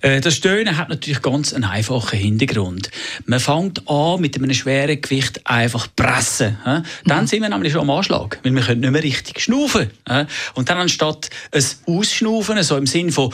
[0.00, 2.90] äh, Das Stöhnen hat natürlich ganz einen einfachen Hintergrund.
[3.26, 6.58] Man fängt an mit einem schweren Gewicht einfach pressen.
[7.04, 7.26] Dann mhm.
[7.26, 9.90] sind wir nämlich schon am Anschlag, weil wir können nicht mehr richtig schnaufen.
[10.54, 13.32] Und dann anstatt ein Ausschnaufen, so im Sinn von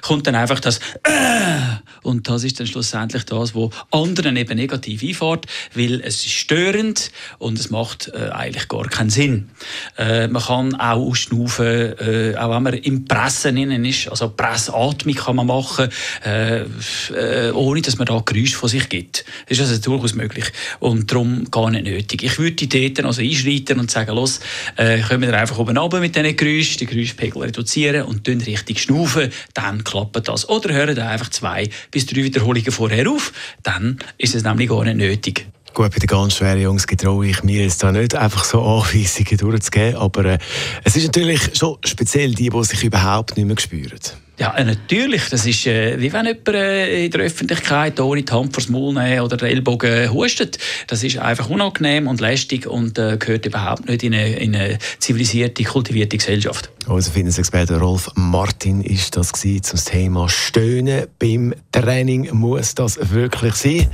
[0.00, 5.02] kommt dann einfach das äh, und das ist dann schlussendlich das, was anderen eben negativ
[5.02, 9.50] einfährt, weil es ist störend und es macht äh, eigentlich gar keinen Sinn.
[9.96, 15.14] Äh, man kann auch ausschnaufen, äh, auch wenn man im Pressen innen ist, also Pressatmung
[15.14, 15.88] kann man machen,
[16.24, 19.24] äh, äh, ohne dass man da Geräusche von sich gibt.
[19.48, 20.46] Das ist also durchaus möglich
[20.80, 22.22] und darum gar nicht nötig.
[22.22, 24.40] Ich würde die Täter also einschreiten und sagen, los,
[24.76, 28.82] äh, kommen wir einfach oben runter mit diesen Geräuschen, die Geräuschpegel reduzieren und dann richtig
[28.82, 30.48] schnaufen, dann klappt das.
[30.48, 34.96] Oder hören einfach zwei bis drei Wiederholungen vorher auf, dann ist es nämlich gar nicht
[34.96, 35.46] nötig.
[35.74, 39.38] Gut, bei den ganz schweren Jungs getraue ich mir jetzt da nicht einfach so Anweisungen
[39.38, 40.38] durchzugeben, aber äh,
[40.84, 43.98] es ist natürlich schon speziell die, die sich überhaupt nicht mehr spüren.
[44.38, 45.28] Ja, äh, natürlich.
[45.30, 48.92] Das ist äh, wie wenn jemand äh, in der Öffentlichkeit ohne die Hand vors Maul
[48.92, 50.58] nehmen oder den Ellbogen hustet.
[50.88, 54.78] Das ist einfach unangenehm und lästig und äh, gehört überhaupt nicht in eine, in eine
[54.98, 56.70] zivilisierte, kultivierte Gesellschaft.
[56.86, 62.28] Unser Fitnessexperte Rolf Martin ist das zum Thema Stöhnen beim Training.
[62.32, 63.88] Muss das wirklich sein?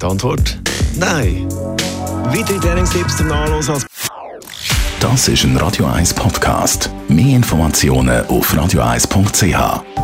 [0.00, 0.58] Die Antwort?
[0.96, 1.46] Nein.
[2.24, 3.86] Weitere Trainingstipps zum Nachlesen als
[4.98, 6.90] Das ist ein Radio 1 Podcast.
[7.08, 9.99] Mehr Informationen auf radio1.ch.